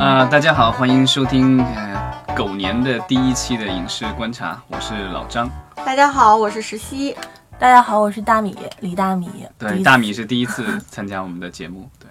[0.00, 5.46] 啊、大家好，欢迎收听呃狗年的第一期的影视观察，我是老张。
[5.84, 7.14] 大家好，我是石溪。
[7.58, 9.28] 大家好，我是大米李大米。
[9.58, 11.86] 对，大米是第一次参加我们的节目。
[11.98, 12.08] 对，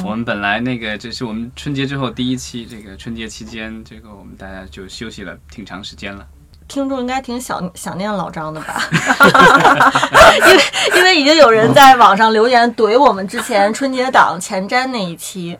[0.04, 6.26] 我们本来那个这是我们春节之后第一期，这个春节期间，这个我们大家就休息了挺长时间了。
[6.68, 8.82] 听众应该挺想想念老张的吧？
[10.44, 10.62] 因为
[10.98, 15.58] 因为已经有人在网上留言怼我们之前春节档前瞻那一期，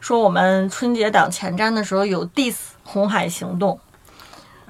[0.00, 2.52] 说我们春节档前瞻的时候有 diss
[2.84, 3.74] 《红海行动》。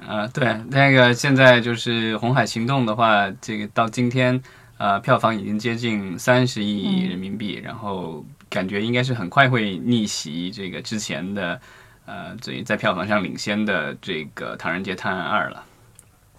[0.07, 4.41] 呃，对，那个现在就是《红海行动》的话，这个到今天，
[4.77, 11.59] 呃，票房已经接近三十亿人民币，然后感觉应该是很快会逆袭这个之前的，
[12.05, 15.63] 呃，这在票房上领先的这个《唐人街探案二》了。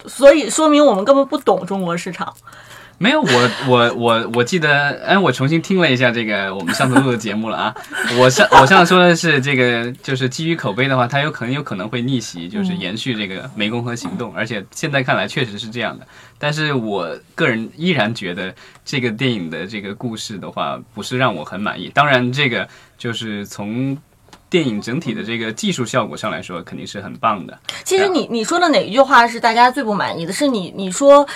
[0.07, 2.35] 所以说明我们根本不懂中国市场。
[3.01, 7.75] 没有，我我我我记得，哎，我重新听了一下这个我们上次录的节目了啊。
[8.19, 16.05] 我上我上次说的是这个，就是基于口碑的话，它有可能有可能会逆袭，就是延续这个湄公河行动，而且现在看来确实是这样的。
[16.37, 18.53] 但是我个人依然觉得
[18.85, 21.89] 这个电影的这个故事的话，不是让我很满意。
[21.95, 22.67] 当然，这个
[22.99, 23.97] 就是从
[24.47, 27.57] 电影整体的这个技术效果上来说，肯定是很棒的。
[27.83, 30.31] 其实你你说的哪一句话是大家最不满意的？
[30.31, 31.27] 是你你说。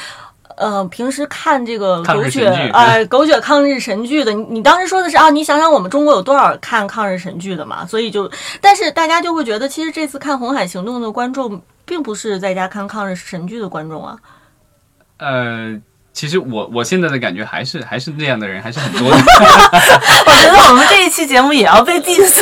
[0.58, 7.86] 呃，平时看这个狗血，哎、呃，狗血抗日神剧的，你你当时说的是啊，你想想我们中国有多少看抗日神剧的嘛？
[7.86, 8.30] 所以就，
[8.62, 14.18] 但是大家就会觉得，其实这次看《红海行动》的观众，并不是在家看抗日神剧的观众啊。
[15.18, 15.80] 呃。
[16.16, 19.18] 其实我我现在的感觉还是还是那样的人还是很多的。
[19.20, 22.42] 我觉得我们这一期节目也要被 diss，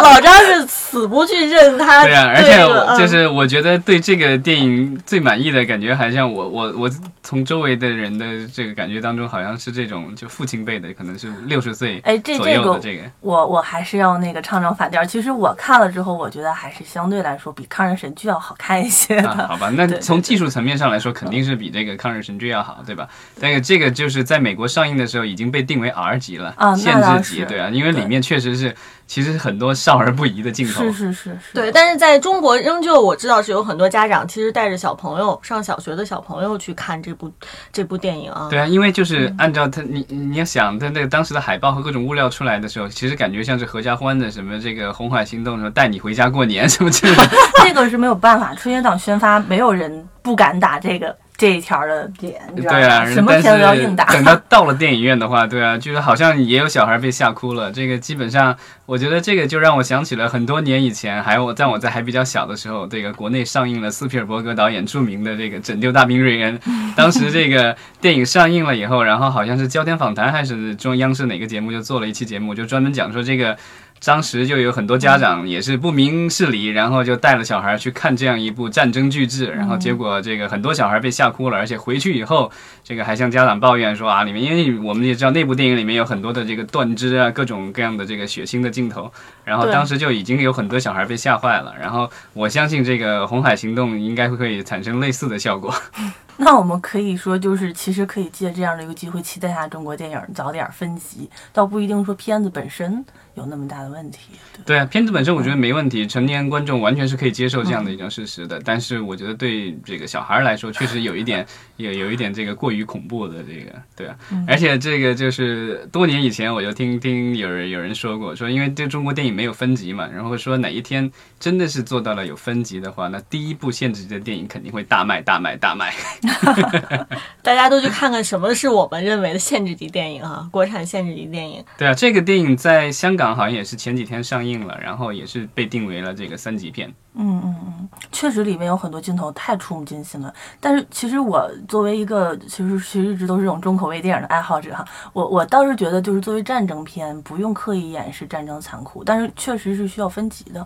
[0.00, 2.02] 老张是死不去认他。
[2.04, 6.90] 对啊，而且就是我觉得对这个电影最满意的感觉，好像我我我
[7.22, 13.02] 从周围的人的这个感觉当中，好像是这种就父亲辈的，可能是六十岁哎这左右的这个。
[13.20, 15.04] 我我还是要那个唱唱反调。
[15.04, 19.28] 其实我看了之后，我觉得还是相对来说比抗日神剧要好看一些的。
[19.28, 23.08] 啊、好吧，那从技术层面上来说，肯定是比这个抗日神剧要好，对吧？
[23.40, 28.74] 但是这个就是在美国上映的时候已经被定为 R 级了，啊、限制级，对啊，因为里面确实是
[29.08, 31.72] 其实很多少儿不宜的镜头，是是是是，对。
[31.72, 37.32] 但是在中国，仍旧我知道是有很多家长其实带着小朋友上小学的小朋友去看这部
[37.72, 38.48] 这部电影啊。
[38.50, 47.30] 对啊，因为就是按照他你你要想他那个当时的海报和各种物料出来的时候，其实感觉像是合家欢的什么这个红海行动什么带你回家过年什么之类的，
[47.64, 51.16] 这个是没有办法，春节档宣发没有人不敢打这个。
[51.38, 52.80] 这一条的点，你知道吗？
[52.80, 54.04] 对啊，什么片都要硬打。
[54.06, 57.70] 等到到了电影院的话，对啊，就是好像也有小孩被吓哭了。
[57.70, 58.56] 这个基本上，
[58.86, 66.58] 我觉得这个就让我想起了很多年以前，还有我在我在还比较小的时候，这个国内上映了斯皮尔伯格导演著名的这个《拯救大兵瑞恩》。
[66.96, 73.56] 当时这个电影上映了以后，然后好像是焦点访谈还是中央视哪个节目就做了一期节目，就专门讲说这个。
[74.04, 82.50] 当时就有很多家长也是不明事理，然后就带了小孩去看这样一部战争巨制，然后结果这个很多小孩被吓哭了，而且回去以后，
[82.82, 89.12] 这个还向家长抱怨说啊，里面因为我们也知道那部电影里面有很多的这个断肢啊，各种各样的这个血腥的镜头，
[89.44, 91.74] 然后当时就已经有很多小孩被吓坏了。
[91.78, 95.74] 然后我相信这个《红海行动》应该会产生类似的效果。
[96.40, 103.04] 那我们可以说，就是其实可以借这样的一个机会，期待下中国电影早点分级，倒不一定说片子本身
[103.34, 104.18] 有那么大的问题。
[104.64, 108.60] 对，对啊，片子本身我觉得没问题，成年观众完全是可以接受这样的一种事实的。
[108.64, 111.44] 但是我觉得对这个小孩来说，确实有一点
[111.76, 114.16] 有有一点这个过于恐怖的这个，对啊。
[114.46, 121.10] 而且这个就是多年以前我就听听有人有人说过，说因为对中国电影没有分级嘛，然后说哪一天
[121.40, 125.92] 真的是做到了有分级的话，那第一部限制级的电影肯定会大卖大卖大卖。
[127.42, 131.64] 大家都去看看什么是我们认为的限制级电影啊，国产限制级电影。
[131.76, 136.92] 对啊，这个电影在香港好像也是前几天上映了，然后也是被定为了这个三级片。
[137.20, 140.32] 嗯嗯嗯，确实里面有很多镜头太触目惊心了。
[140.60, 150.64] 但是其实我作为一个其实其实一直都是这种重口味电影的爱好者哈，我我倒是觉得就是作为战争片不用刻意掩饰战争残酷，但是确实是需要分级的。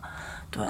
[0.53, 0.67] 对，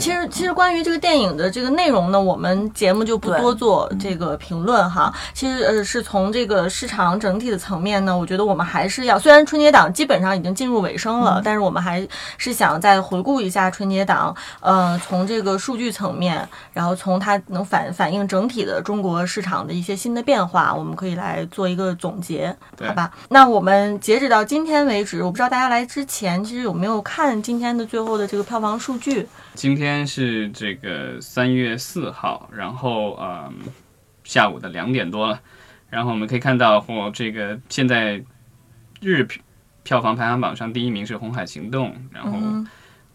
[0.00, 5.12] 其实其实关于这个电影的这个内容呢，我们节目就不多做这个评论哈。
[5.34, 23.12] 其实呃，是从这个市场整体的层面呢，我觉得我们还是要，虽然春节档基本上已经进入尾声了，嗯、但是我们还是想再回顾一下春节档，呃，从这个数据层面，然后从它能反反映整体的中国市场的一些新的变化，我们可以来做一个总结，好吧？
[23.28, 29.25] 那我们截止到今天为止，我不知道大家来之前其实有没有看今天的最后的这个票房数据。
[29.54, 33.54] 今天是这个三月四号，然后嗯，
[34.24, 35.40] 下午的两点多了，
[35.88, 38.22] 然后我们可以看到，或这个现在
[39.00, 39.26] 日
[39.82, 42.38] 票房排行榜上第一名是《红海行动》，然后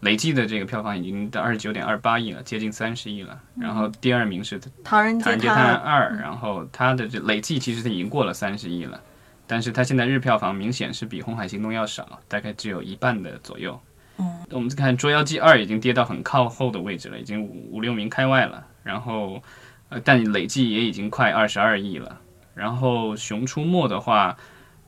[0.00, 3.40] 累计的这个票房已经到二十九点二八亿了，接近三十亿了。
[3.60, 9.00] 然后第二名是《唐人街探案二》，然后它的这累计其实它已经过了三十亿了，
[9.46, 13.80] 但是它现在日票房明显是比《红海行动》要少，大概只有一半的左右。
[14.18, 18.66] 嗯，我们再看《捉妖记二》已经跌到很靠后的位置了，已经五五六名开外了。
[18.82, 19.42] 然后，
[19.88, 22.20] 呃，但累计也已经快二十二亿了。
[22.54, 24.36] 然后《熊出没》的话，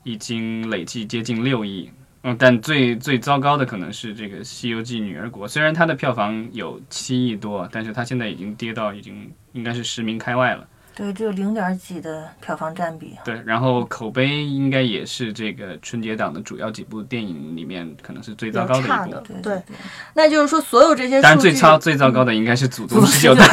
[0.03, 1.91] 已经累计接近六亿。
[2.23, 10.67] 嗯，但最最糟糕的可能是这个《西游记女儿国》，虽然它的票房有七亿多，但是它现在已经跌到已经应该是十名开外了。
[10.97, 13.17] 对，只有零点几的票房占比。
[13.25, 19.35] 对，然后口碑应该也是这个春节档的主要几部电影里面可能是最糟糕的一部。
[19.43, 19.61] 对，
[20.15, 23.45] 那就是说所有这些，当然最糟最糟糕的应该是《祖宗十九代》。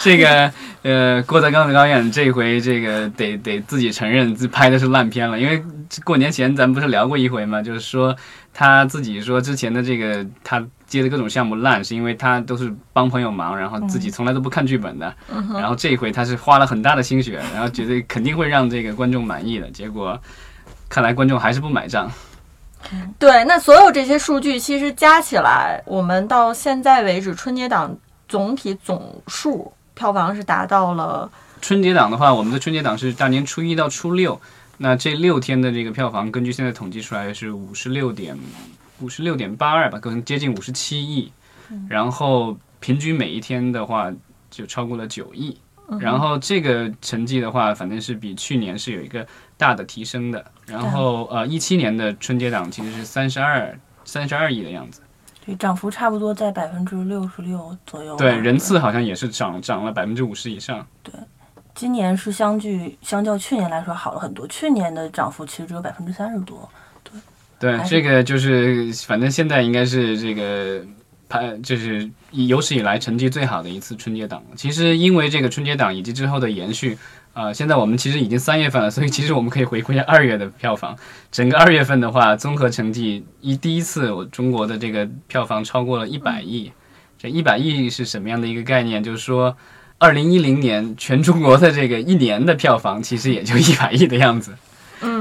[0.00, 0.50] 这个
[0.82, 5.62] 呃，郭德纲的导演这回这个得得自己承认自拍的是烂片了，因为
[6.04, 7.62] 过年前咱们不是聊过一回嘛？
[7.62, 8.14] 就是说
[8.52, 10.64] 他自己说之前的这个他
[10.94, 15.14] 接的各种项目烂，是因为他都是帮朋友忙，然后自己从来都不看剧本的。
[15.52, 20.18] 然后这一回他是花了很大的心血，然后觉得肯定会让这个观众满意的，结果
[20.88, 22.10] 看来观众还是不买账。
[23.18, 27.96] 对，那所有这些数据其实加起来，我们到现在为止春节档。
[28.26, 31.30] 总体总数票房是达到了。
[31.60, 34.40] 春节档的话，我们的春节档是大年初一到初六，
[34.78, 38.36] 那这六天的这个票房，根据现在统计出来是五十六点
[39.04, 41.30] 五十六点八二吧，可能接近五十七亿。
[41.88, 44.10] 然后平均每一天的话，
[44.50, 45.56] 就超过了九亿。
[46.00, 49.26] 然后这个成绩的话，反正是比去年是有一个
[49.58, 50.42] 大的提升的。
[50.66, 55.02] 然后呃，一七年的春节档其实是三十二三十二亿的样子。
[55.44, 58.16] 对，涨幅差不多在百分之六十六左右。
[58.16, 60.86] 对，人次好像也是涨涨了百分之五十以上。
[61.02, 61.12] 对，
[61.74, 66.66] 今年是相距相较去年来说好了很多，去年的涨幅其实只有百分之三十多。
[67.64, 70.84] 对，这个就是反正现在应该是这个
[71.28, 74.42] 拍就是有史以来成绩最好的一次春节档。
[74.54, 76.98] 其实因为这个春节档以及之后的延续。
[77.34, 80.96] 啊，现在我们其实已经三月份了，所以其实我们可以回顾一下二月的票房。
[81.32, 86.70] 整个二月份的话，综合成绩一第一次，我中国的这个票房超过了一百亿。
[87.18, 89.02] 这一百亿是什么样的一个概念？
[89.02, 89.56] 就是说，
[89.98, 94.54] 二零一零年全中国的这个一年的票房，其实也就一百亿的样子。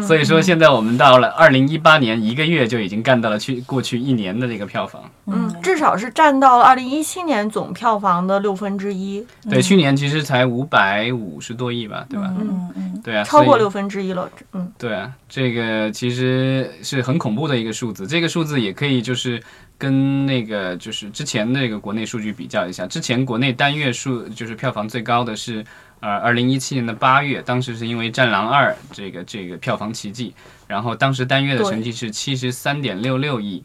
[0.01, 5.01] 所以说，现在我们到了二零一八年，一个月就已经干到了去过去一年的这个票房。
[5.25, 9.25] 嗯，至少是占到了二零一七年总票房的六分之一。
[9.50, 12.33] 对，去年其实才五百五十多亿吧，对吧？
[12.39, 14.30] 嗯嗯，对啊，超过六分之一了。
[14.51, 18.06] 嗯，对啊，这个其实是很恐怖的一个数字。
[18.06, 19.41] 这个数字也可以就是
[19.77, 22.85] 跟那个就是之前那个国内数据比较一下。
[22.85, 25.63] 之前国内单月数就是票房最高的是。
[26.04, 30.36] 呃，二零一七年的八月，当时是因为《战狼二》这个这个票房奇迹，
[30.68, 33.64] 然后当时单月的成绩是七十三点六六亿，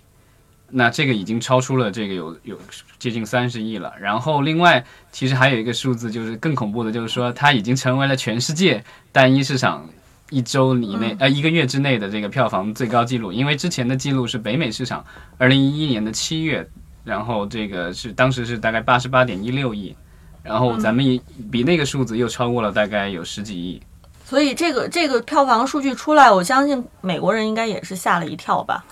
[0.71, 2.57] 那这个已经超出了这个有有
[2.97, 3.93] 接近三十亿了。
[4.01, 9.85] 然后另外，其实还有一个数字就是更恐怖的，就是说它已经成为了全世界单一市场
[10.31, 15.05] 一周以内呃一个月之内的这个票房最高纪录，因为之前的记录是北美市场
[15.39, 16.65] 二零一一年的七月，
[17.03, 19.97] 然后这个是当时是大概八十八点一六亿。
[20.49, 21.21] 然后咱们也
[21.53, 23.81] 比那个数字又超过了大概有十几亿，
[24.25, 28.83] 所以这个这个票房数据出来，我相信美国人应该也是吓了一跳吧。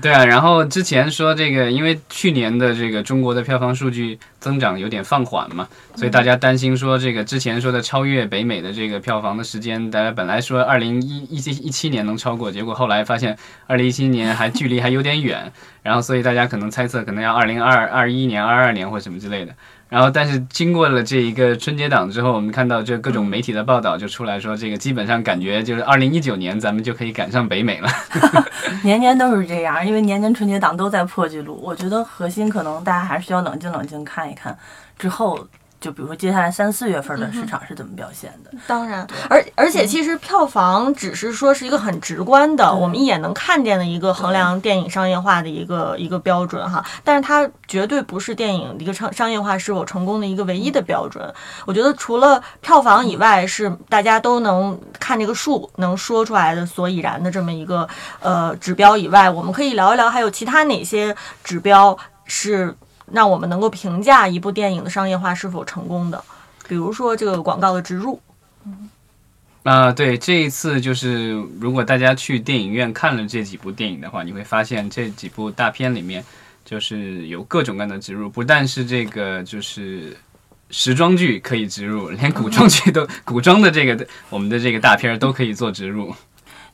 [0.00, 13.36] 对啊，然后之前说这个，因为去年的这个中国的票房数据增长有点放缓嘛，所以大家担心说这个之前说的超越北美的这个票房的时间，大家本来说二零一一七一七年能超过，结果后来发现
[13.66, 19.52] 二零一七年还距离还有点远，然后所以大家可能猜测可能要二零二二一年、二二年或什么之类的。
[19.88, 27.88] 然后，但是经过了这一个春节档之后，我们看到这各种媒体的报道就出来说，这个基本上感觉就是二零一九年咱们就可以赶上北美了。
[28.84, 31.58] 年年都是这样，因为年年春节档都在破纪录。
[31.62, 34.56] 我觉得核心可能大家还是需要冷静冷静看一看
[34.98, 35.46] 之后。
[35.80, 38.50] 就比如说接下来三四月份的市场是怎么表现的？
[38.66, 46.84] 当然，而而且其实票房只是说是一个很直观的，我们一眼能看见的一个衡量电影商业化的一个一个标准哈。
[47.04, 51.32] 但是它绝对不是电影一个商商业化是否成功的一个唯一的标准。
[51.64, 62.76] 我觉得除了票房以外，是大家都能看这个数能说出来的所以然的这么一个呃指标以外，我们可以聊一聊还有其他哪些指标是。
[63.12, 66.22] 让我们能够评价一部电影的商业化是否成功的，
[66.68, 68.20] 比如说这个广告的植入。
[68.64, 68.90] 嗯
[69.64, 76.24] 啊，对，这一次就是如果大家去电影院看了这几部电影的话，你会发现这几部大片里面
[76.64, 80.16] 就是有各种各样的植入，不但是这个就是
[80.70, 86.14] 时装剧可以植入，连古装剧都 古装的这个我们的这个大片都可以做植入。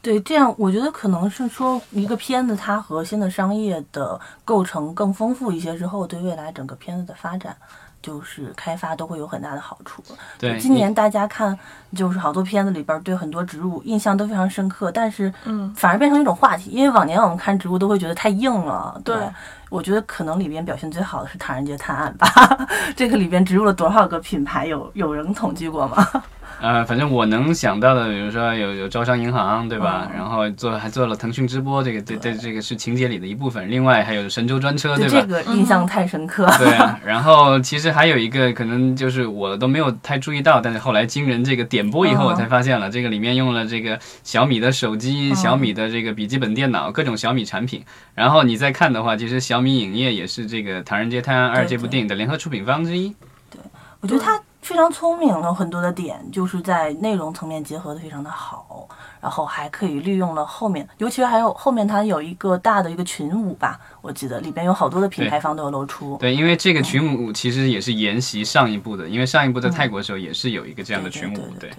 [0.05, 7.57] 对，这样我觉得可能是说一个片子它核心的商业的构成更丰富一些之后，对未来整个片子的发展。
[8.03, 10.05] 就是开发都会有很大的好处。
[10.39, 11.59] 对，今年大家看，
[11.97, 16.69] 就是好多片子里边对很多植入印象都非常深刻，但是嗯，反而变成一种话题。
[16.69, 19.01] 因为往年我们看植物都会觉得太硬了。
[19.03, 19.17] 对，
[19.71, 22.69] 我觉得可能里边表现最好的是《唐人街探案》吧。
[22.95, 24.67] 这个里边植入了多少个品牌？
[24.67, 26.07] 有有人统计过吗？
[26.65, 30.11] 呃，反正我能想到的，比如说有有招商银行，对吧？
[30.15, 33.71] 然后做还做了腾讯直播，这个这这这个是情节里的一部分。
[33.71, 35.21] 另外还有神州专车，对吧？
[35.21, 36.51] 这个印象太深刻。
[36.57, 47.85] 对啊，然后其实还有一个可能就是我都没有太注意到，但是后来经人这个点播以后，我才发现了这个里面用了这个小米的手机、小米的这个笔记本电脑，各种小米产品。
[48.15, 53.11] 然后你再看的话，其实小米影业也是这个《唐人街探案二》这部电影的联合出品方之一。
[53.51, 53.61] 对，
[54.01, 54.41] 我觉得他。
[54.65, 58.89] 非常聪明，有很多的点就是在内容层面结合的非常的好，
[59.21, 66.17] 然后还可以利用了后面，尤其是还有后面它有一个大的一个群舞吧，我记得里边有好多的品牌方都有露出。
[66.17, 71.71] 对，因为这个群舞其实也是沿袭上一部的，因为上一部在泰国的时候也是有一个这样的群舞，对。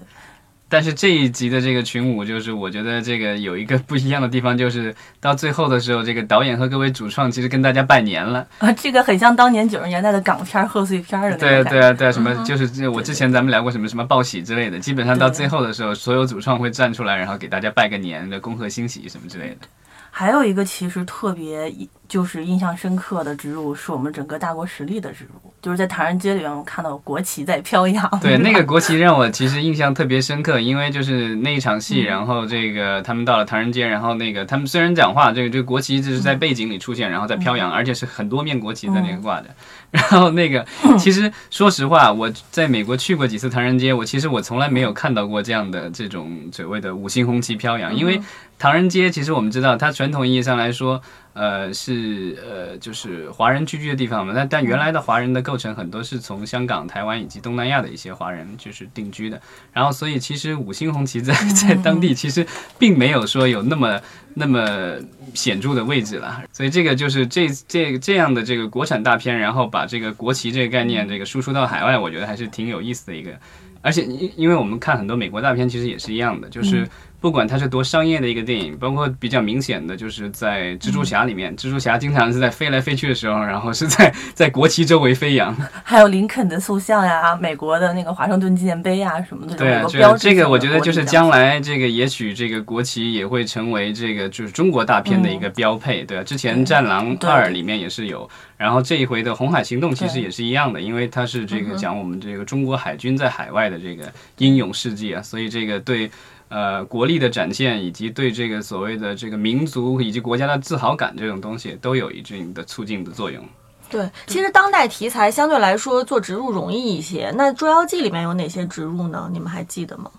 [0.68, 8.46] 但是这一集的这个群舞，就是我觉得这个有一个不一样的地方，就是到最后的时候，这个导演和各位主创其实跟大家拜年了。
[8.58, 19.68] 啊，这个很像当年九十年代的港片贺岁片的对对啊对啊，什么就是我之前咱们聊过什么什么报喜之类的，基本上到最后的时候，所有主创会站出来，然后给大家拜个年的，恭贺新喜什么之类的。
[20.10, 21.70] 还有一个其实特别
[22.08, 28.08] 就是印象深刻的植入，是我们整个大国实力的植入，就是在唐人街里面，我看到国旗在飘扬。
[28.22, 39.48] 对，那个国旗让我其实印象特别深刻，因为就是那一场戏，然后这个他们到了唐人街，然后那个他们虽然讲话，这个这个国旗就是在背景里出现，然后在飘扬，而且是很多面国旗在那个挂着。
[39.90, 40.64] 然后那个，
[41.00, 48.22] 其实说实话，我在美国去过几次唐人街，我其实我从来没有看到过这样的这种所谓的五星红旗飘扬，因为。
[48.58, 51.02] 唐人街其实我们知道，它传统意义上来说，
[51.36, 54.32] 呃，是呃，就是华人聚居的地方嘛。
[54.34, 59.40] 但但原来的华人的构成很多是从香港、台湾以及东南亚的一些华人就是定居的。
[59.74, 62.48] 然后，所以其实五星红旗在 在当地其实
[62.80, 64.00] 并没有说有那么
[64.34, 64.98] 那么
[65.34, 66.42] 显著的位置了。
[66.54, 73.38] 所以这个就是这这这样的这个国产大片，然后把这个国旗这个概念这个输出到海外，我觉得还是挺有意思的一个。
[73.82, 76.88] 而且因因为我们看很多美国大片，其实也是一样的，就是。
[77.26, 85.52] 不管它是多商业的一个电影，包括比较明显的，就是在蜘蛛侠里面，蜘蛛侠经常是在飞来飞去的时候，然后是在 在国旗周围飞扬。
[85.84, 89.56] 还有林肯的塑像呀，美国的那个华盛顿纪念碑呀什么的。
[89.56, 96.24] 对，这这个我觉得就是将来这个也许这个国旗也会成为这个就是中国大片的一个标配，对吧？
[96.24, 104.04] 之前《战狼二》里面也是有，然后这一回的《红海行动》其实也是一样的，因为它是这个讲我们这个中国海军在海外的这个
[104.38, 106.12] 英勇事迹啊，所以这个对。
[106.48, 113.44] 呃，国力的展现，以及对这个所谓的这个民族以及国家的自豪感这种东西，都有一定的促进的作用。
[113.90, 117.32] 对，其实当代题材相对来说做植入容易一些。
[117.36, 119.30] 那《捉妖记》里面有哪些植入呢？
[119.32, 120.10] 你们还记得吗？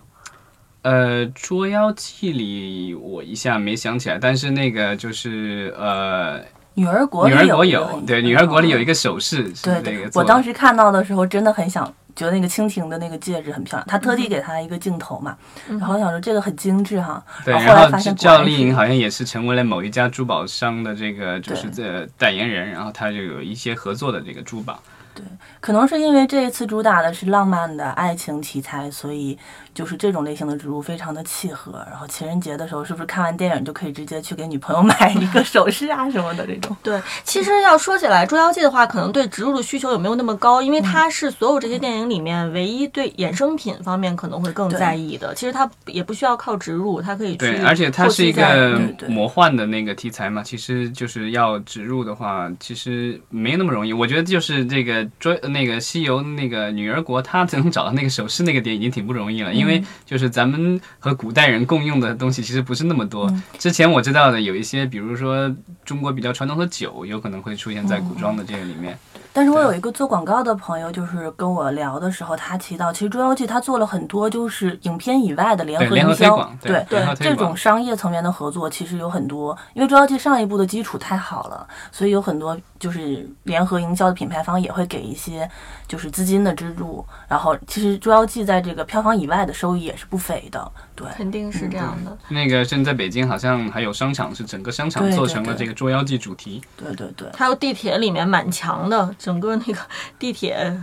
[0.83, 6.41] 呃，《捉妖记》里我一下没想起来，但是那个就是呃，
[6.75, 11.93] 女儿国女儿国有对，女儿国里有一个手势，对对，我当时看到的时候真的很想。
[12.17, 15.37] 觉得那个蜻蜓的那个戒指很漂亮，他特地给他一个镜头嘛，
[15.69, 17.23] 然后想说这个很精致哈。
[17.45, 24.83] 对，然后赵丽颖好像也是成为了某一家珠宝商的这个就是这代言人，然后他就有一些合作的这个珠宝。
[25.17, 25.25] 对，
[25.61, 29.37] 可能是因为这一次主打的是浪漫的爱情题材，所以
[29.73, 31.83] 就是这种类型的植入非常的契合。
[31.91, 36.77] 然后情人节的时候，是不是看完电影就可以直接去给女朋友 买一个首饰啊什么的这种？
[36.83, 40.61] 对，其实要说起来，《捉妖记》的话，可能对植入的需求有没有那么高？
[40.61, 45.35] 因为它是所有这些电影里面唯一对衍生品方面可能会更在意的。
[45.35, 47.39] 其实它也不需要靠植入，它可以去。
[47.39, 53.95] 对，而且它是一个魔幻的那个题材嘛，其实就是要植入的话，其实没那么容易。
[53.95, 55.06] 我觉得就是这个。
[55.19, 63.33] 追那个西游那个女儿国，他能找到那个首饰那个点已经挺不容易了，因为就是咱们和古代人共用的东西其实不是那么多。
[63.59, 68.99] 之前我知道的有一些，比如说中国比较传统的酒，有可能会出现在古装的这个里面。
[69.37, 79.55] 但是我有一个做广告的朋友，就是跟我聊的时候，他提到，其实《捉妖记》他做了很多就是影片以外的联合营销，对对，这种商业层面的合作其实有很多。
[79.75, 85.47] 因为《捉妖记》上一部的基础太好了，所以有很多就是联合营销的品牌方也会给一些
[85.87, 87.05] 就是资金的资助。
[87.29, 90.73] 然后，其实《捉妖记》在这个票房以外的收益也是不菲的。
[90.97, 92.19] 对，肯定是这样的。
[92.29, 96.63] 那个现在北京好像还有商场，是整个商场做成了这个《捉妖记》主题。
[96.77, 99.79] 对对对，还有地铁里面满墙的，整个那个
[100.19, 100.75] 地铁，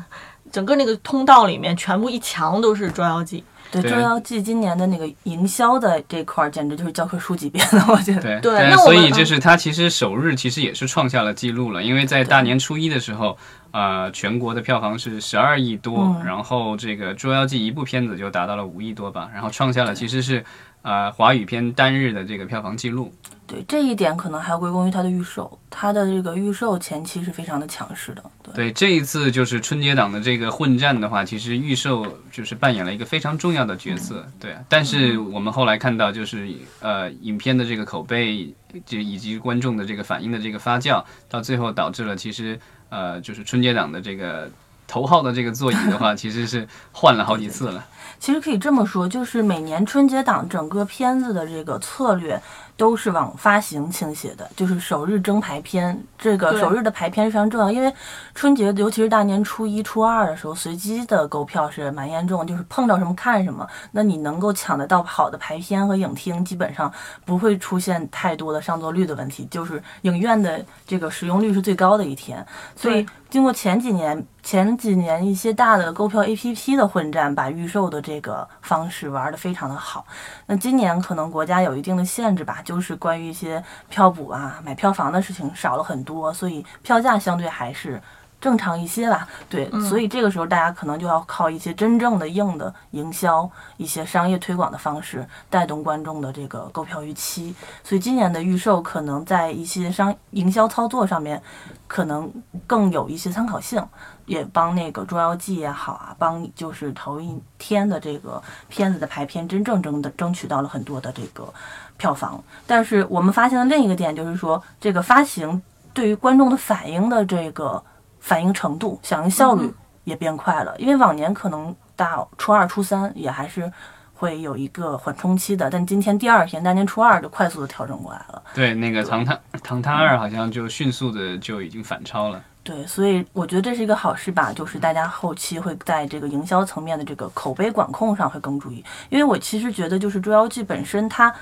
[0.51, 3.39] 整个那个通道里面全部一墙都是《捉妖记》。
[3.71, 8.39] 对《捉妖记》今年的那个营销的这块儿，简直就是教科书级别的，我觉得。
[8.39, 13.35] 对对，所以就是它其实首日其实也是创下了记录了，因为在大年初一的时候，
[13.73, 20.45] 呃，全国的票房是十二亿多，然后这个《捉妖记》一部片子就达到了五亿多吧，然后创下了其实是
[20.83, 23.11] 呃华语片单日的这个票房记录。
[23.47, 28.23] 对这一点，可能还归功于它的预售，它的这个预售前期是非常的强势的。
[28.53, 34.25] 对，这一次就是春节档的这个混战的话，其实预售就是扮演了一个非常重要的角色。
[34.39, 36.47] 对，但是我们后来看到，就是
[36.79, 38.53] 呃，影片的这个口碑，
[38.85, 42.57] 就以及观众的这个反应的这个发酵，到最后导致了其实
[42.93, 44.47] 呃，就是春节档的这个
[44.85, 47.83] 头号的这个座椅的话， 其实是换了好几次了。
[48.19, 52.39] 其实可以这么说，就是每年春节档整个片子的这个策略。
[52.75, 57.93] 都是往发行倾斜的，就是首日争排片，这个首日的排片是非常重要，因为
[58.33, 63.67] 春节尤其是大年初一、初二的时候，随机的购票是蛮严重，就是碰到什么看什么。
[63.91, 66.91] 那你能够抢得到好的排片和影厅，基本上
[67.25, 72.45] 不会出现太多的上座率的问题，就是影院的这个使用率是最高的一天。
[72.75, 80.05] 所以经过前几年、前几年一些大的购票 APP 的混战，把预售的这个方式玩得非常的好。
[80.45, 82.61] 那今年可能国家有一定的限制吧。
[82.63, 87.99] 就是关于一些票补啊、买票房的事情少了很多，所以票价相对还是
[88.43, 89.25] 正常一些吧。
[89.49, 97.55] 对，所以这个时候大家可能就要靠一些真正的硬的营销、一些商业推广的方式带动观众的这个购票预期。
[97.83, 101.41] 所以今年的预售可能在一些商营销操作上面，
[101.87, 102.29] 可能
[102.67, 103.81] 更有一些参考性。
[104.25, 111.53] 也帮那个《捉妖记》也好啊，帮就是头一天的这个片子的排片，真正争的争取到了很多的这个
[111.97, 112.41] 票房。
[112.65, 115.61] 但是我们发现的另一个点就是说，这个发行
[115.93, 117.83] 对于观众的反应的这个
[118.23, 119.69] 反应程度、响应效率
[120.05, 120.73] 也变快了。
[120.79, 123.69] 因为往年可能到初二、初三也还是
[124.13, 128.41] 会有一个缓冲期的，但今天第二天大年初二就快速的调整过来了。
[128.53, 132.41] 对，那个《唐探》《唐探二》好像就迅速的就已经反超了。
[132.63, 138.81] 对，所以我觉得这是一个好事吧，就是大家后期会在这个营销层面的这个口碑管控上会更注意。
[139.09, 141.33] 因为我其实觉得，就是《捉妖记》本身它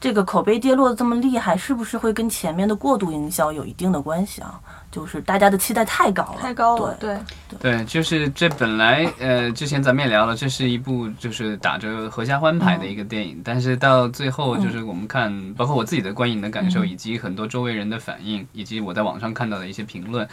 [0.00, 4.60] 这个口碑跌落的这么厉害，是不是会跟前面的过度营销有一定的关系啊？
[4.90, 20.26] 就是大家的期待太高了，太高了，对对对，就是这本来呃，之前咱们也聊了，这是一部就是打着合家欢牌的一个电影，但是到最后就是我们看，包括我自己的观影的感受，以及很多周围人的反应，以及我在网上看到的一些评论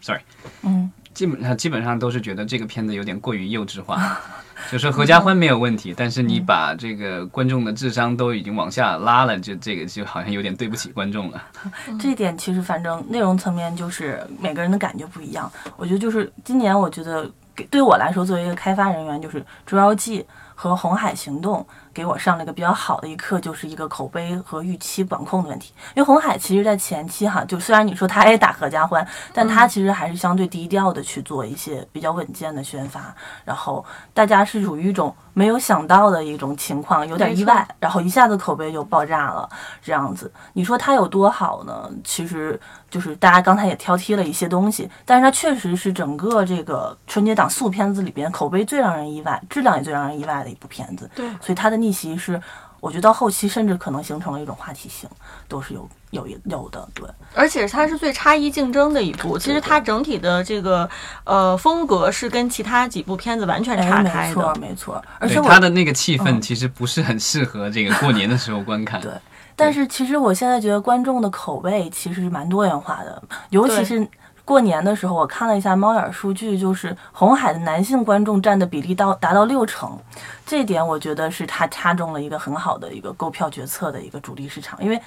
[0.00, 0.20] ，sorry，
[0.62, 0.90] 嗯，
[1.22, 4.18] 基本上基本上都是觉得这个片子有点过于幼稚化。
[4.70, 11.42] 就是合家欢没有问题，但是你把这个观众的智商都已经往下拉了，就这个就好像有点对不起观众了。
[12.00, 15.50] 这一点其实反正内容层面就是每个人的感觉不一样。
[15.76, 17.30] 我觉得就是今年，我觉得
[17.70, 20.20] 对我来说，作为一个开发人员，就是《捉妖记》
[20.54, 21.60] 和《红海行动》。
[21.94, 25.74] 给我上了一个比较好的一课，就是一个口碑和预期管控的问题。
[25.94, 33.84] 因为红海其实在前期哈，就虽然你说他也打合家欢，但他其实还是相对低调的去做一些比较稳健的宣发，然后
[34.14, 39.46] 大家是属于一种没有想到的一种情况，有点意外，然后一下子口碑就爆炸了，
[39.82, 40.32] 这样子。
[40.54, 41.90] 你说它有多好呢？
[42.02, 42.58] 其实
[42.92, 51.10] 就是大家刚才也挑剔了一些东西，但是它确实是整个这个春节档素片子里边口碑最让人意外、质量也最让人意外的一部片子。
[51.14, 51.82] 对，所以它的。
[51.82, 52.40] 逆袭是，
[52.78, 55.10] 我觉得到后期甚至可能形成了一种话题性，
[55.48, 57.04] 都是有有有的，对。
[57.34, 60.88] 而且它是最差异竞争的一部，其实它整体的这个
[61.24, 65.04] 呃风格是跟其他几部片子完全岔开的，没错没错。
[65.18, 69.00] 而且它的那个气氛其实不是很适合这个过年的时候观看。
[69.00, 69.10] 对，
[69.56, 74.08] 但是其实我现在觉得观众的口味其实是蛮多元化的，尤其是。
[74.44, 79.96] 过年的时候，我看了一下猫眼数据，就是红海的男性观众占的比例到达到六成，
[80.44, 84.76] 这点我觉得是他插中了一个很好的一个购票决策的一个主力市场。
[84.82, 85.00] 因为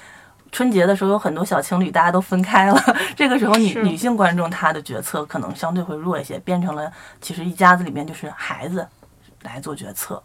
[0.53, 2.81] 春节的时候有很多小情侣，大家都分开了，
[3.13, 8.87] 这个时候女女性观众她的决策可能相对会弱一些，变成了其实一家子里面就是孩子
[9.41, 10.23] 来做决策。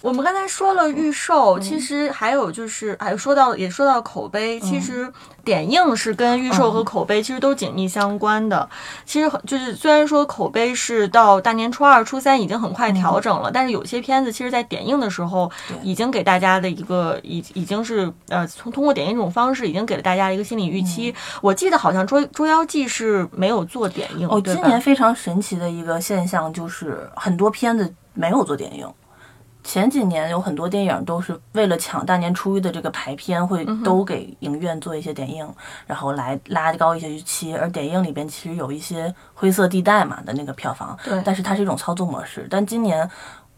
[0.00, 5.12] 我们刚才说了预售，其实还有就是，还说到也说到口碑，其实
[5.44, 8.68] 点映是跟预售和口碑其实都紧密相关的。
[9.04, 15.50] 其实就是虽然说口碑是到大年初二、初三已经很快调整了，但是有些片子其实在点映的时候
[15.82, 21.12] 已经给大家的一个已已经是呃从通过点映这种方式已经给了大家一个心理预期。
[21.42, 28.88] 我记得好像《捉捉妖记》是没有做点映，哦，今年非常神奇的一个现象就是很多片子没有做点映。
[29.64, 35.46] 前几年有很多电影都是为了抢大年初一的这个排片，会都给影院做一些点映，
[35.86, 37.54] 然后来拉高一些预期。
[37.54, 41.20] 而点映里边其实有一些灰色地带嘛的那个票房，对。
[41.22, 42.46] 但是它是一种操作模式。
[42.48, 43.08] 但今年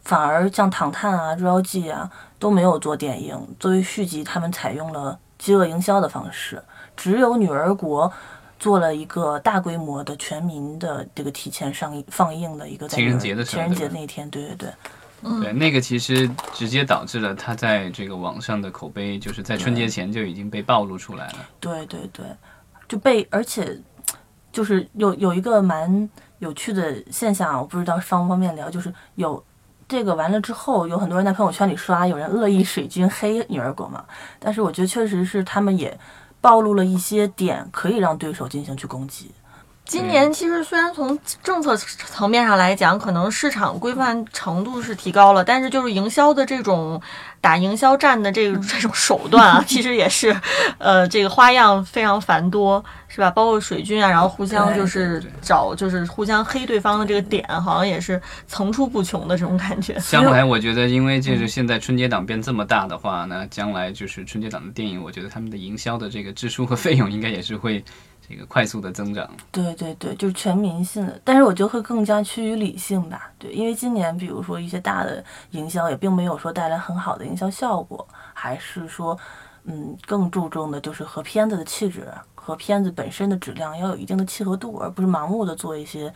[0.03, 2.11] 反而像《唐探》啊、《捉妖记》啊
[2.41, 6.61] 都没有做点映，作为续集，他们采用了饥饿营销的方式，
[6.97, 8.09] 只有《女儿国》
[8.59, 14.69] 做了一个大规模的全民的这个提前上映放映的一个情人节的情人节那天，对对对。
[15.23, 21.47] 对，那个其实直接导致了他在这个网上的口碑，就是在春节前就已经被暴露出来了。
[21.61, 22.25] 对对对，
[22.89, 23.79] 就被而且
[24.51, 29.43] 就是有有一个蛮有趣的现象，我不知道方不方便聊，就是有
[29.87, 34.05] 这个完了之后，有很多人在朋友圈里刷，有人恶意水军黑女儿国嘛。
[34.39, 35.99] 但是我觉得确实是他们也
[36.41, 39.31] 暴露了一些点，可以让对手进行去攻击。
[39.91, 47.03] 今年其实虽然从政策层面上来讲，可能市场规范程度是提高了，但是就是营销的这种
[47.41, 50.41] 打营销战的这个这种手段啊，其实也是，
[50.79, 53.33] 呃，这个花样非常繁多，是吧？
[53.33, 59.95] 包括水军啊，然后互相就是找，就是互相黑对方的这个点，好像也是层出不穷的这种感觉。
[60.09, 67.85] 将来我觉得，因为就是现在春节档变这么大的话，呢将来就是春节档的电影，我觉得他们的营销的这个支出和费用应该也是会。
[68.31, 73.31] 一个快速的增长，对对对，就是全民性的，但是我觉得会更加趋于理性吧。
[73.39, 79.19] 对，因为今年比如说一些大的营销也并没有说带来很好的营销效果，还是说，
[79.65, 86.13] 嗯，更注重的就是和片子的气质和片子本身的质量要有一定的契合度，而不是盲目的做一些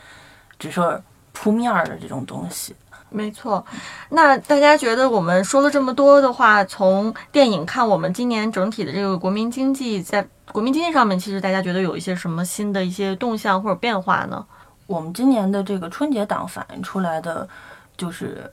[0.58, 2.74] 只是铺面儿的这种东西。
[3.10, 3.64] 没错，
[4.08, 14.46] 那大家觉得我们说了这么多的话，从电影看我们今年整体的这个国民经济，在国民经济上面，其实大家觉得有一些什么新的一些动向或者变化呢？
[14.86, 17.48] 我们今年的这个春节档反映出来的，
[17.96, 18.48] 就是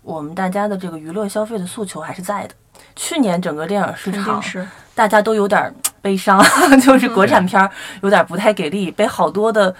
[0.00, 2.54] 我们大家的这个娱乐消费的诉求还是在的。
[2.96, 4.42] 去年整个电影市场
[4.94, 6.42] 大家都有点悲伤，
[6.80, 9.76] 就是国产片有点不太给力，被好多的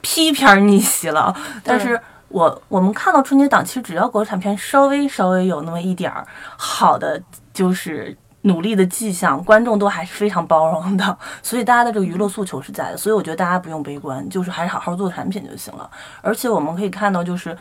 [0.00, 2.00] 批片逆袭了，但是。
[2.28, 7.22] 我我们看到春节档，其实只要国产片稍微稍微有那么一点儿好的，
[7.54, 8.14] 就是
[8.46, 11.18] 努力的迹象，观众都还是非常包容的。
[11.42, 15.90] 所以大家的这个娱乐诉求是在的，所以我觉得大家不用悲观，就是还是好好做产品就行了。
[16.22, 17.56] 而且我们可以看到，就是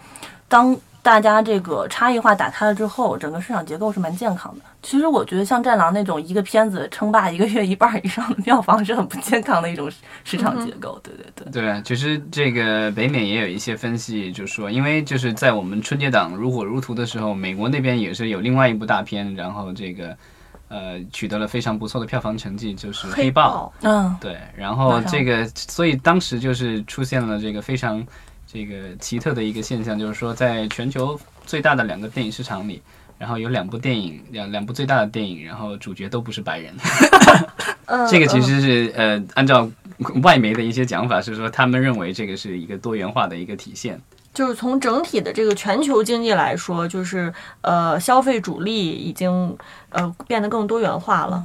[0.47, 0.75] 当。
[1.05, 4.61] 大家这个差异化打开了之后，整个市场结构是蛮健康的。
[4.81, 9.87] 其实我觉得像《战狼》那种一个片子称霸一个月一半以上的票房是很不健康的一种
[10.23, 10.99] 市场结构。
[11.03, 11.61] 对对对。
[11.61, 20.17] 对，其实这个北美也有一些分析，就说因为就是在我们春节档如火如荼的时候，美国那边也是有另外一部大片，然后这个
[20.67, 23.73] 呃取得了非常不错的票房成绩，就是《黑豹》。
[23.87, 24.37] 嗯，对。
[24.55, 28.05] 然后这个，所以当时就是出现了这个非常。
[28.47, 32.81] 这个奇特的一个现象就是说，在全球最大的两个电影市场里，
[33.17, 36.73] 然后有两部电影，两两部最大的电影，然后主角都不是白人。
[38.09, 39.69] 这个其实是呃，按照
[40.23, 43.99] 外媒的一些讲法是说，他们认为这个是一个多元化的一个体现。
[44.35, 49.57] 就是从整体的这个全球经济来说，就是呃，消费主力已经
[49.89, 51.43] 呃变得更多元化了。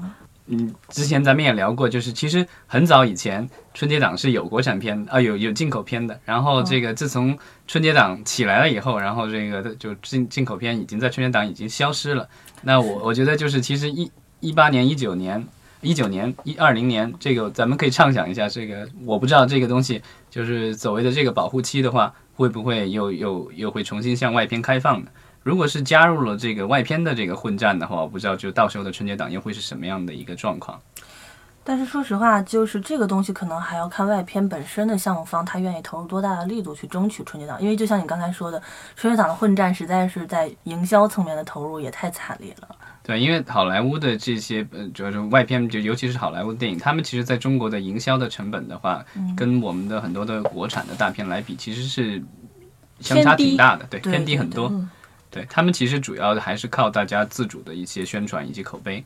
[0.53, 6.18] 嗯，之前咱们也聊过，就是其实很早以前春节档是有国产片啊，有有进口片的。
[6.24, 12.29] 然后这个自从春节档起来了以后，然后这个就进进口片已经在春节档已经消失了。
[12.62, 15.46] 那我我觉得就是其实一一八年、一九年、
[15.83, 25.09] 一九年、一二零年，这个咱们可以畅想一下，这个我不知道这个东西就是所谓的这个保护期的话，会不会又又又会重新向外片开放呢？
[25.42, 30.81] 如果是加入了这个外片的这个混战的话，我不知道就到时候的春节档又会是什么样的一个状况。
[31.70, 38.61] 但是说实话，就是这个东西可能还要看外片本身的项目方他愿意投入多大的力度去争取春节档，因为就像你刚才说的，
[38.96, 42.68] 春节档的混战实在是在营销层面的投入也太惨烈了。
[43.04, 49.04] 对，因为好莱坞的这些呃，主要是外片，就尤其是好莱坞电影，他们其实在中国的营销的成本的话，
[49.37, 52.20] 跟我们的很多的国产的大片来比，其实是
[52.98, 54.72] 相差挺大的，对，偏低很多。
[55.30, 59.04] 对他们其实主要的还是靠大家自主的一些宣传以及口碑，对，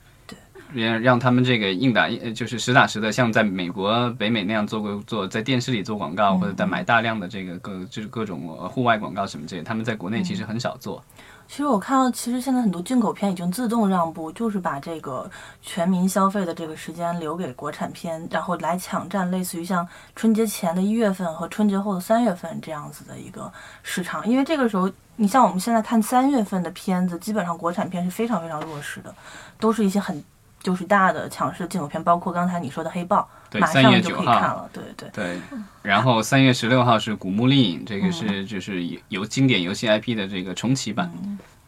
[0.73, 11.03] 让让他们这个硬打，就是实打实的，像在美国、北美那样做过做，在电视里做广告，或者在买大量的这个各就是各种户外广告什么这些，他们在国内其实很少做。
[11.47, 24.27] 其实我看到，其实现在很多进口片已经自动让步，就是把这个全民消费的这个时间留给国产片，然后来抢占类似于像春节前的一月份和春节后的三月份这样子的一个市场。
[24.27, 29.15] 因为这个时候，你像我们现在看三月份的片子，基本上国产片是非常非常弱势的，
[29.61, 30.25] 都是一些很
[30.65, 33.29] 就是大的强势的进口片，包括刚才你说的《黑豹》，
[33.61, 34.69] 马上就可以看了。
[34.73, 35.39] 对对对。
[35.83, 41.13] 然后三月十六号是《古墓丽影》，这个是就是有经典游戏 IP 的这个重启版。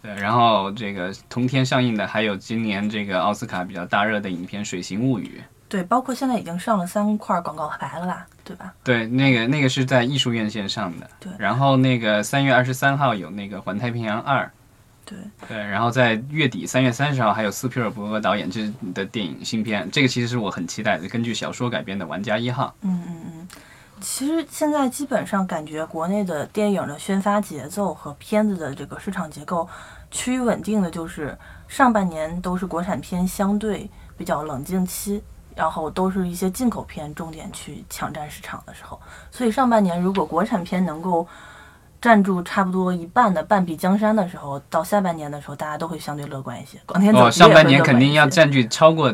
[0.01, 5.43] 对，然后这个同天上映的还有今年这个奥斯卡比较大热的影片《水形物语》。
[5.69, 8.73] 对，包括现在已经上了三块广告牌了吧，对吧？
[8.83, 11.11] 对，那个那个是在艺术院线上的。
[11.21, 14.45] 对，然后那个三月二十三号有那个《环太平洋二》。
[15.07, 15.17] 对
[15.47, 22.67] 对，然后在月底三月三十号还有斯皮尔伯格导演这的电影新片，这个其实是我很期待的，根据小说改编的《玩家一号》。
[22.81, 23.49] 嗯嗯嗯，
[24.01, 29.69] 其实现在基本上感觉国内的电影的宣发节奏和片子的这个市场结构
[30.11, 31.39] 趋于稳定的，就是
[31.69, 35.23] 上半年都是国产片相对比较冷静期，
[35.55, 41.25] 然后都是一些进口片重点去抢占市场的时候，所以上半年如果国产片能够。
[42.07, 46.79] 占住差不多一半的半壁江山的时候，到下半年的时候，大家都会相对乐观一些。
[46.87, 49.13] 广天哦，上半年肯定要占据超过。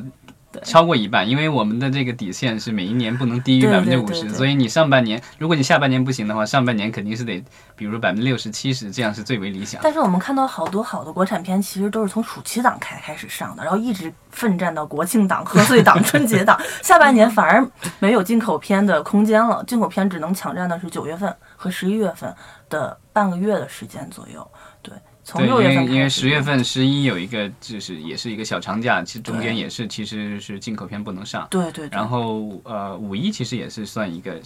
[0.62, 7.42] 超过一半，因为我们的这个底线是每一年不能低于百分之五十，所以你上半年，如果你下半年不行的话，上半年肯定是得，
[7.74, 9.80] 比如百分之六十、七十，这样是最为理想。
[9.82, 17.66] 但是我们看到好多好的国产片，其实都是从暑期档开开始上的，然后一直奋战到国庆档、贺岁档、 春节档，下半年反而
[17.98, 22.30] 没有进口片的空间了，进口片只能抢占的是九月份和十一月份
[22.72, 24.50] 的半个月的时间左右。
[24.82, 24.92] 对。
[25.34, 31.46] 对，因为因为十月份十一有一个就是也是一个小长假，其实中间也是其实是进口片不能上。
[31.48, 31.88] 对对。
[31.92, 34.40] 然后呃五一其实也是算一个，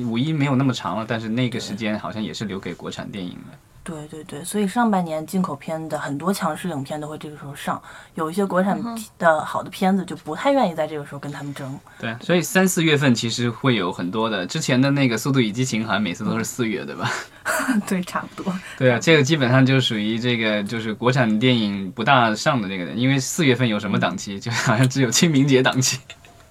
[0.00, 3.58] 五一没有那么长了，但是那个时间好像也是留给国产电影的。
[3.88, 7.80] 对对对，所以上半年进口片的很多强势影片都会这个时候上，
[8.16, 8.78] 有一些国产
[9.16, 11.80] 的好的片子就不太愿意在这个时候跟他们争。
[11.98, 17.10] 对，所以三四月份其实会有很多的，之前的那个《速度与激情》好像每次都是四月，对吧？
[17.88, 18.54] 对，差不多。
[18.76, 25.98] 对啊，这个基本上就属于这个就是国产电影不大上的这个人，因为四月份有什么档期，就好像只有清明节档期。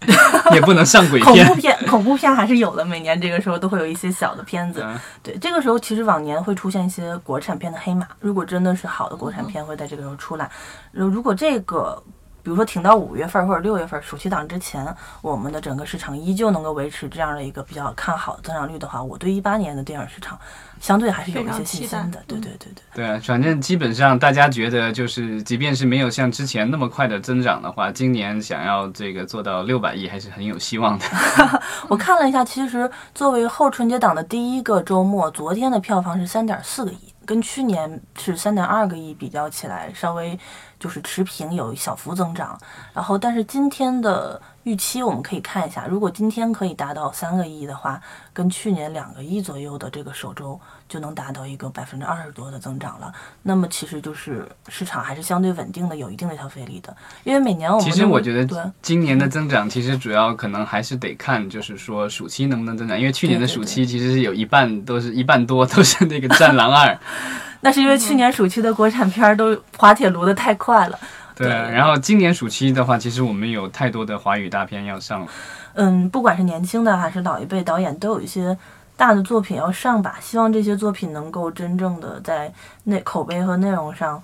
[0.54, 2.86] 也不能上鬼片，恐怖片，恐怖片还是有的。
[2.86, 4.86] 每年这个时候都会有一些小的片子。
[5.24, 8.08] 对，这个时候其实往年会出现一些国产片的黑马。
[8.20, 10.50] 如果真的是好的国产片，会在这个时候出来。
[10.92, 12.02] 如果这个。
[12.48, 14.88] 比如说，挺到五月份或者六月份暑期档之前，
[15.22, 20.40] 我们的整个市场依旧能够维持这样的一个比较看好的增长率的话，我对一八年的电影市场
[20.80, 22.24] 相对还是有一些信心的。
[22.26, 22.84] 对对对对。
[22.96, 31.06] 对，反正基本上大家觉得，就是即便是没有像之前那么快的增长的话，今年想要这个做到六百亿还是很有希望的。
[31.90, 40.40] 我看了一下，其实作为后春节档的第一个周末，昨天的票房是三点四个亿，跟去年是三点二个亿比较起来，稍微。
[40.80, 42.60] 就是持平有小幅增长，
[42.94, 48.00] 然后但是今天的预期我们可以看一下，如果今天可以达到三个亿的话，
[48.34, 53.12] 跟去年两个亿左右的这个首周就能达到一个百分之二十多的增长了。
[53.42, 56.96] 那么其实就是市场还是相对稳定的，有一定的消费力的。
[57.24, 66.94] 因为每年我们其实我觉得今年的增长其实主要可能还是得看，就是说暑期能不能增长，因为去年的暑期其实是有一半都是一半多都是那个《战狼二》。
[67.62, 71.00] 那是因为去年暑期的国产片都滑铁卢的太快了。
[71.36, 75.28] 对，然后今年暑期的话，其实我们有太多的华语大片要上了。
[75.74, 78.58] 嗯，不管是年轻的还是老一辈导演，都有一些
[78.96, 80.16] 大的作品要上吧。
[80.20, 82.52] 希望这些作品能够真正的在
[82.86, 84.22] 内口碑和内容上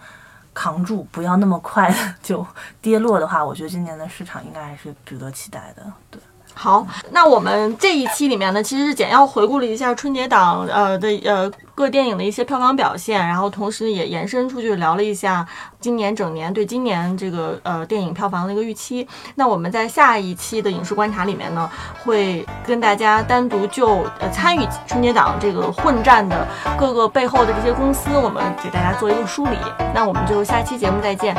[0.56, 1.94] 扛住，不要那么快
[2.24, 2.44] 就
[2.82, 5.84] 跌落的话，我觉得今年的市场应该还是值得期待的。
[6.10, 6.20] 对。
[6.56, 15.46] 好，那我们这一期里面呢，其实是简要回顾了一下春节档呃的呃各电影的一些票房表现，然后同时也延伸出去聊了一下
[15.80, 19.06] 今年整年对今年这个呃电影票房的一个预期。
[19.36, 21.70] 那我们在下一期的影视观察里面呢，
[22.04, 29.58] 会跟大家单独就呃参与春节档这个混战的各个背后的这些公司，我们给大家做一个梳理。
[29.94, 31.36] 那我们就下期节目再见。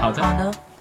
[0.00, 0.22] 好的。
[0.22, 0.71] 好的。